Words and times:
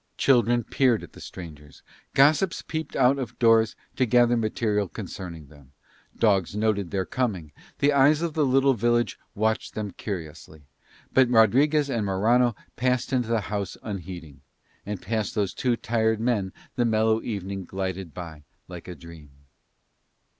Children 0.17 0.63
peered 0.63 1.03
at 1.03 1.13
the 1.13 1.21
strangers, 1.21 1.83
gossips 2.15 2.63
peeped 2.63 2.95
out 2.95 3.19
of 3.19 3.37
doors 3.37 3.75
to 3.97 4.07
gather 4.07 4.35
material 4.35 4.87
concerning 4.87 5.45
them, 5.45 5.73
dogs 6.17 6.55
noted 6.55 6.89
their 6.89 7.05
coming, 7.05 7.51
the 7.77 7.93
eyes 7.93 8.23
of 8.23 8.33
the 8.33 8.43
little 8.43 8.73
village 8.73 9.19
watched 9.35 9.75
them 9.75 9.91
curiously, 9.91 10.63
but 11.13 11.29
Rodriguez 11.29 11.87
and 11.87 12.03
Morano 12.03 12.55
passed 12.75 13.13
into 13.13 13.27
the 13.29 13.41
house 13.41 13.77
unheeding; 13.83 14.41
and 14.87 14.99
past 15.03 15.35
those 15.35 15.53
two 15.53 15.75
tired 15.77 16.19
men 16.19 16.51
the 16.75 16.83
mellow 16.83 17.21
evening 17.21 17.63
glided 17.63 18.11
by 18.11 18.41
like 18.67 18.87
a 18.87 18.95
dream. 18.95 19.29